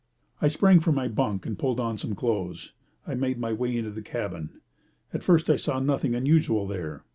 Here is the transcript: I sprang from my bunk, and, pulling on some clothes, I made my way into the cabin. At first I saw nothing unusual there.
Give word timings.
I 0.41 0.47
sprang 0.47 0.79
from 0.79 0.95
my 0.95 1.07
bunk, 1.07 1.45
and, 1.45 1.59
pulling 1.59 1.79
on 1.79 1.95
some 1.95 2.15
clothes, 2.15 2.71
I 3.05 3.13
made 3.13 3.37
my 3.37 3.53
way 3.53 3.77
into 3.77 3.91
the 3.91 4.01
cabin. 4.01 4.49
At 5.13 5.21
first 5.23 5.47
I 5.47 5.57
saw 5.57 5.79
nothing 5.79 6.15
unusual 6.15 6.65
there. 6.65 7.03